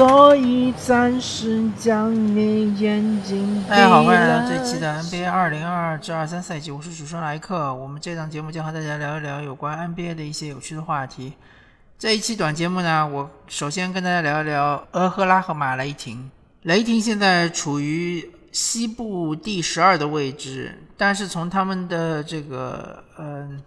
[0.00, 7.74] 所以暂时将你眼睛大家好，欢迎来到这期的 NBA 二零二二至二三赛季，我是主持人莱克。
[7.74, 11.34] 我们这档节目将和大家聊一聊有关 NBA 的一些有趣的话题。
[11.98, 16.30] 这一期短节目呢，我首先跟大家聊一聊俄赫拉和马雷霆。
[16.62, 23.62] 雷霆现在处于西部第十二的位置，但是从他们的这个嗯。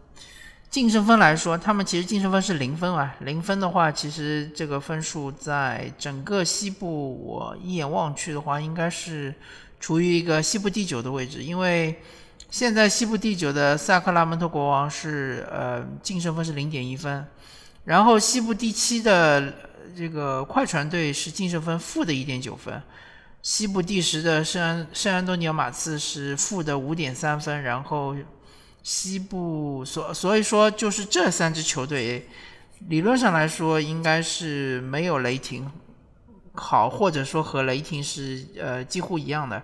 [0.73, 3.16] 净胜分来说，他们其实净胜分是零分啊。
[3.20, 9.32] 零分的话，其实这个分数在整个西部，我一眼望去的话，应该是
[9.80, 11.43] 处于一个西部第九的位置。
[11.43, 12.02] 因为
[12.49, 17.24] 现在西部第九的萨克拉门托国王是呃净胜分是零点一分，
[17.85, 19.54] 然后西部第七的
[19.96, 22.82] 这个快船队是净胜分负的一点九分，
[23.43, 28.15] 西部第十的圣安圣安东尼奥马刺是负的五点三分，然后。
[28.84, 32.27] 西部所所以说就是这三支球队，
[32.90, 35.71] 理论上来说应该是没有雷霆
[36.53, 39.63] 好，或者说和雷霆是呃几乎一样的。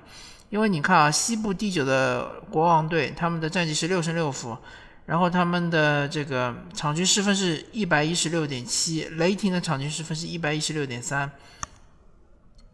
[0.50, 4.58] 因为你看啊，西部第九的国王队，他们的战绩是六胜六负，
[5.06, 11.30] 然后他们的这个场均失分是一百一十六点七，雷霆的场均失分是一百一十六点三，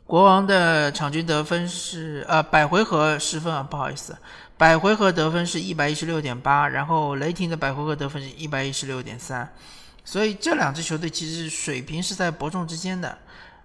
[0.08, 4.16] 国王的场均得分是呃百回合失分啊，不好意思。
[4.58, 9.52] 百回合得分是一百一十六点八，然后雷霆的百回合得分是一百一十六点三，
[10.06, 13.18] 所以这两支球队其实水平是在伯仲之间的，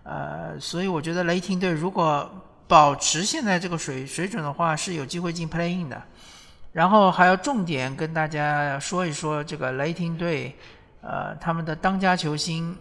[0.03, 2.29] 呃，所以我觉得雷霆队如果
[2.67, 6.03] 保持现在这个水水准的话，是有机会进 Play In 的。
[6.73, 10.57] 然后还要重点跟大家说一说这个雷霆队，
[11.03, 12.77] 呃，他们的当家球星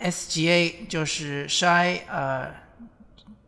[0.00, 2.52] SGA 就是 Shy 呃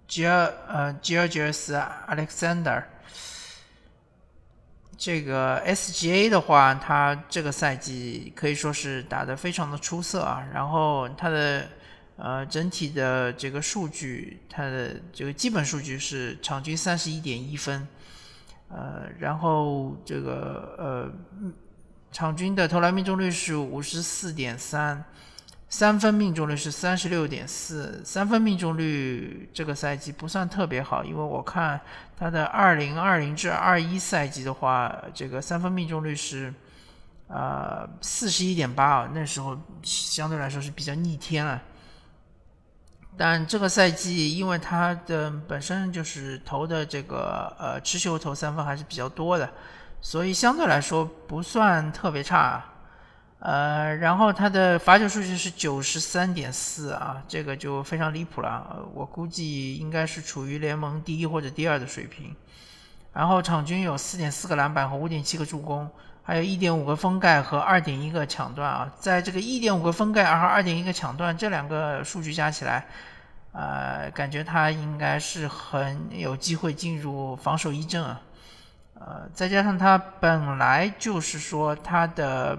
[0.06, 1.72] g e o 呃 Georges
[2.08, 2.84] Alexander。
[4.98, 10.46] 这个 SGA 的话，他这个赛季可以说是打得非常的出色啊。
[10.52, 11.68] 然后他的
[12.16, 17.88] 呃整体的这个数据，他的这个基本数据是场均三十一点一分，
[18.68, 21.10] 呃，然后这个呃
[22.12, 25.02] 场均的投篮命中率是五十四点三。
[25.70, 31.80] 三分命中率是三十六点四，三分命中率这个赛季不算特别好，因为我看
[32.18, 36.52] 他的二零二零至二一赛季的话，这个三分命中率是
[37.28, 41.62] 呃四十一点八啊，那时候相对来说是比较逆天了。
[43.16, 49.48] 但这个赛季，因为他的本身就是投的这个呃持球投三分还是比较多的，
[50.00, 52.64] 所以相对来说不算特别差。
[53.40, 58.84] 呃，然后他的罚球数据是九十三点四啊，这个就非常离谱了。
[58.92, 62.36] 我估计应该是处于联盟第一或者第二的水平。
[63.14, 65.88] 然后场均有四点四个篮板和五点七个助攻，
[66.22, 68.92] 还有一点五个封盖和二点一个抢断啊。
[68.98, 72.86] 在这个一点五个封盖和二点一个抢断这两个数据加起来，
[73.52, 78.20] 呃，感觉他应该是很有机会进入防守一阵啊。
[78.96, 82.58] 呃，再加上他本来就是说他的。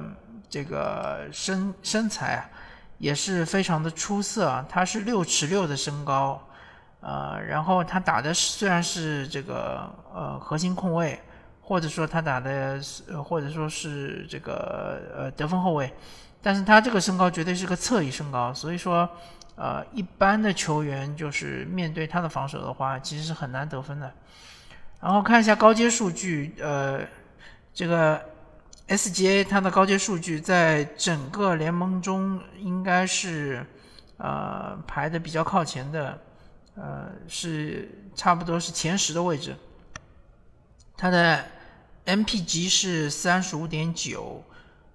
[0.51, 2.43] 这个身身材啊，
[2.97, 4.65] 也是非常的出色啊。
[4.69, 6.45] 他是六尺六的身高，
[6.99, 11.17] 呃，然后他打的虽然是这个呃核心控卫，
[11.61, 12.81] 或者说他打的
[13.23, 15.89] 或者说是这个呃得分后卫，
[16.41, 19.09] 但是他这个身高绝对是个侧翼身高，所以说
[19.55, 24.11] 呃一般的球员就是面对他的防守的话，其实是很难得分的。
[24.99, 26.99] 然后看一下高阶数据，呃，
[27.73, 28.21] 这个。
[28.91, 33.65] SGA 它的高阶数据在整个联盟中应该是
[34.17, 36.19] 呃排的比较靠前的，
[36.75, 39.55] 呃是差不多是前十的位置。
[40.97, 41.45] 它的
[42.05, 44.43] MPG 是三十五点九，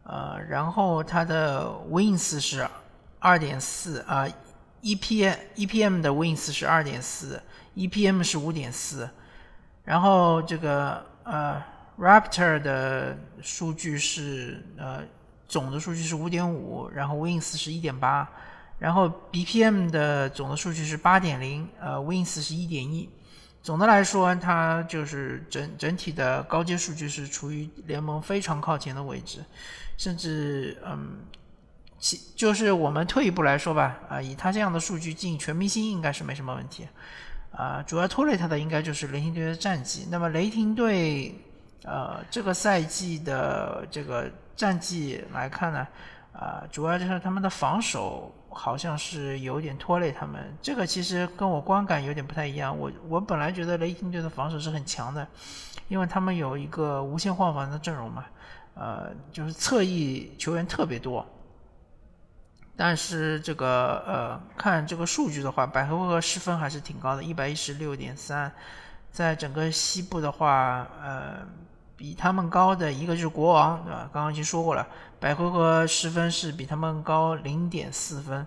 [0.03, 2.69] 呃，然后它的 Wins 是
[3.19, 4.29] 二点四啊
[4.83, 7.43] ，E P E P M 的 Wins 是二点四
[7.75, 9.09] ，EPM 是五点四，
[9.85, 11.76] 然后这个呃。
[11.99, 15.03] Raptor 的数据是呃
[15.49, 18.29] 总的数据是五点五，然后 Wins 是一点八，
[18.79, 23.09] 然后 BPM 的总的数据是八点零，呃 Wins 是一点一。
[23.63, 29.43] 总的来说，它就是整整体的高阶数据是处于联盟非常靠前的位置，
[29.97, 31.21] 甚至嗯，
[31.99, 36.87] 其就是我们退一步来说吧，啊，以他这样的数据进全明星应该是没什么问题，
[37.53, 40.07] 啊，主要拖累他的应该就是雷霆队的战绩。
[40.11, 41.35] 那么雷霆队。
[41.87, 45.87] 呃，这个赛季的这个战绩来看呢，
[46.33, 50.53] 啊，主要就是他们的防守好像是有点拖累他们。
[50.61, 52.77] 这个其实跟我观感有点不太一样。
[52.77, 55.27] 我我本来觉得雷霆队的防守是很强的，
[55.87, 58.25] 因为他们有一个无限换防的阵容嘛，
[58.75, 61.25] 呃，就是侧翼球员特别多。
[62.79, 68.53] 但是这个呃，看这个数据的话，百回合失分还是挺高的，一百一十六点三，
[69.11, 71.39] 在整个西部的话，呃，
[71.97, 74.11] 比他们高的一个就是国王，对吧？
[74.13, 74.87] 刚刚已经说过了，
[75.19, 78.47] 百回合失分是比他们高零点四分。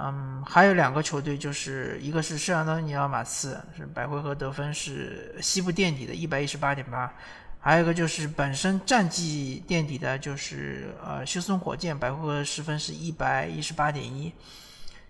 [0.00, 7.10] 嗯，还有两个球队，就是一个是圣安东尼奥马刺，是百回合得分是西部垫底的，一百一十八点八；
[7.58, 14.32] 还有一个就是本身战绩垫底的，就是呃休斯顿火箭，百回合失分是一百一十八点一。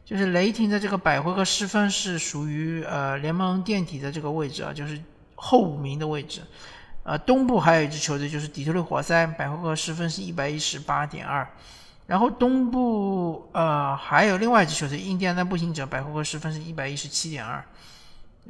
[0.06, 4.98] 就是雷霆的这个百回合失分是属于呃联盟垫底的这个位置啊，就是
[5.34, 6.40] 后五名的位置。
[7.08, 11.48] 呃，东部还有一支球队就是底特律活塞，百回合失分是一百一十八点二。
[12.06, 17.64] 然后东部呃还有另外一支球队印第安纳步行者，百回合失分是一百一十七点二，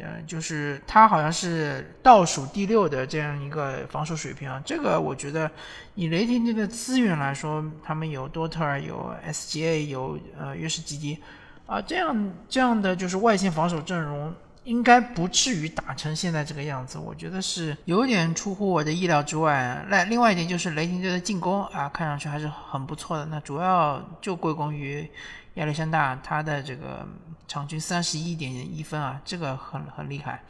[0.00, 4.60] 呃，就是他好像是倒数第六的这样一个防守水平啊。
[4.66, 5.48] 这个我觉得
[5.94, 11.18] 以雷霆队的资源来说，他们有多特尔，有 SGA，有呃约什基迪
[11.66, 14.34] 啊，这样这样的就是外线防守阵容。
[14.68, 19.82] 应该不至于打成现在这个样子，我觉得是有点出乎我的意料之外。
[19.88, 23.24] 那另外一点就是雷霆队的进攻啊，看上去还是很不错的。
[23.24, 25.10] 那主要就归功于
[25.54, 27.08] 亚历山大，他的这个
[27.48, 30.44] 场均三十一点一分啊，这个很很厉害。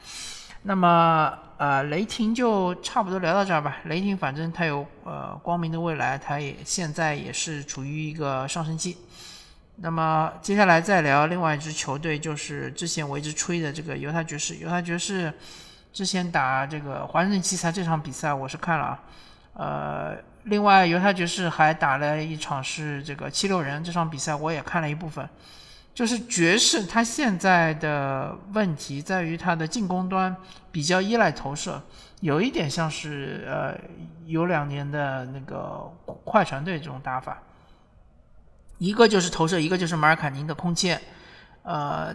[0.62, 3.76] 那么呃，雷霆就差不多聊到这儿吧。
[3.84, 8.96] 雷霆反正他有呃光明的未来，他也现在也是处于一个上升期。
[9.80, 14.56] 那么接下来再聊另外一支球队，就是之前我一直吹的这个犹他爵士。
[14.56, 15.32] 犹他爵士
[15.92, 19.00] 之前打这个华盛顿奇才这场比赛，我是看了啊。
[19.54, 25.28] 呃，另外犹他爵士还打了一场是这个七六人这场比赛，我也看了一部分。
[25.94, 30.34] 就是爵士他现在的问题在于他的进攻端
[30.72, 31.80] 比较依赖投射，
[32.20, 33.76] 有一点像是呃
[34.26, 35.92] 有两年的那个
[36.24, 37.38] 快船队这种打法。
[38.78, 41.00] 一个就是投射，一个就是马尔卡宁的空切，
[41.62, 42.14] 呃，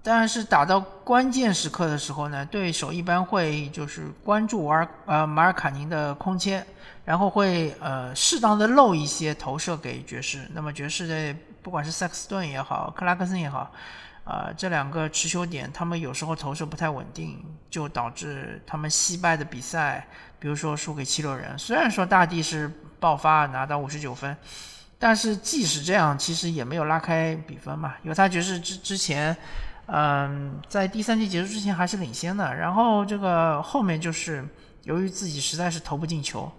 [0.00, 6.64] 但是打到关键时刻的时候呢，对手一般会就是关注瓦尔呃马尔卡宁的空切，
[7.04, 10.48] 然后会呃适当的漏一些投射给爵士。
[10.52, 13.72] 那么爵士的不管是塞克斯顿也好，克拉克森也好，
[14.22, 20.06] 啊这两个持球点，他们有时候投射不太稳定，就导致他们惜败的比赛，
[20.38, 21.58] 比如说输给七六人。
[21.58, 22.70] 虽然说大帝是
[23.00, 24.36] 爆发拿到五十九分。
[24.98, 27.94] 但是即使这样，其实也没有拉开比分嘛。
[28.02, 29.36] 犹他爵士之之前，
[29.86, 32.54] 嗯，在第三季结束之前还是领先的。
[32.54, 34.46] 然后这个后面就是
[34.84, 36.50] 由于自己实在是投不进球，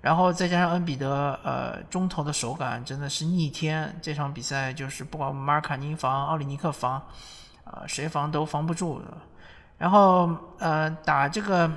[0.00, 3.94] 然后再加上恩比德呃中投的手感真的是逆天。
[4.02, 7.00] 这场比赛就是不管马尔卡宁防、奥里尼克防，
[7.64, 9.00] 呃谁防都防不住。
[9.78, 11.70] 然后呃打这个。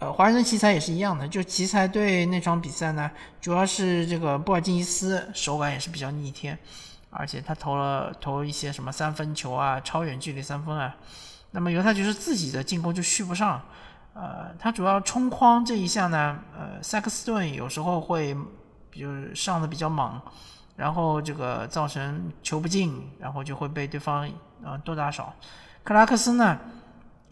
[0.00, 6.58] 呃，华盛顿奇才也是一样的，就奇才队那场比赛呢，主要是这个布尔津尼斯手感也是比较逆天，
[7.10, 10.96] 而且他投了投一些什么三分球啊，超远距离三分啊，
[11.50, 13.60] 那么犹他就是自己的进攻就续不上，
[14.14, 18.34] 呃，他主要冲框这一项呢，呃，塞克斯顿有时候会
[18.90, 20.18] 就是上的比较猛，
[20.76, 24.26] 然后这个造成球不进，然后就会被对方
[24.64, 25.34] 呃多打少，
[25.84, 26.58] 克拉克斯呢，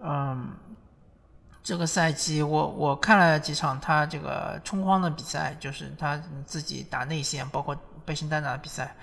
[0.01, 0.51] 嗯。
[1.63, 8.95] 这个赛季，我我看了几场他这个冲锋的比赛，就是他自己打内线，包括背身单打的比赛，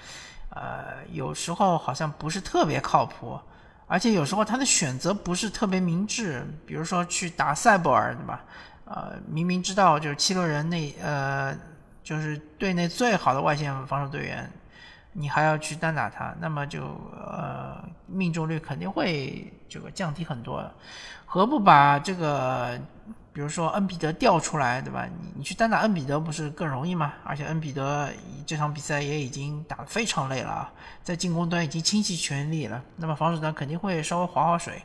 [0.49, 3.39] 呃，有时候好像不是特别靠谱，
[3.85, 8.43] 而且有时候他的选择不是特别明智，比如说去打塞博尔，对吧？
[8.85, 11.55] 呃，明明知道就是七六人那呃，
[12.03, 14.51] 就是队内最好的外线防守队员。
[15.17, 16.81] 你还要去单打他，那么就
[17.15, 20.69] 呃命中率肯定会这个降低很多。
[21.25, 22.77] 何不把这个，
[23.31, 25.05] 比如说恩比德调出来，对吧？
[25.05, 27.13] 你你去单打恩比德不是更容易吗？
[27.23, 28.09] 而且恩比德
[28.45, 34.83] 这场比赛也已经打得非常累了啊，在进攻端已经倾其全力了，那么防守端肯定会稍微划划水。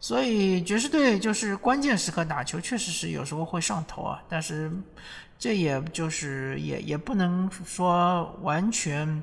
[0.00, 4.72] 所以爵士队就是关键时刻打球，确实是有时候会上头啊，但是。
[5.44, 9.22] 这也就是也也不能说完全，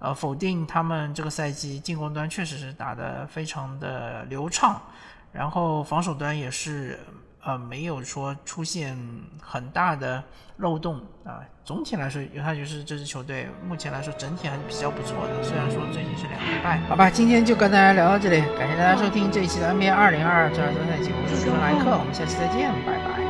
[0.00, 4.82] 呃，否定他们这个赛季进攻端确实是打得非常的流畅，
[5.30, 6.98] 然后防守端也是
[7.44, 8.98] 呃没有说出现
[9.40, 10.20] 很大的
[10.56, 11.38] 漏洞啊。
[11.64, 16.80] 总体来说，犹他爵士这支球队目前来说整体还是比较不错的，虽然说最近是两连败。
[16.88, 23.29] 好吧，今天就跟大家聊到这里，感谢大家收听这一期的 NBA 二零二二至二三赛季，我是朱文莱克，我们下期再见，拜拜。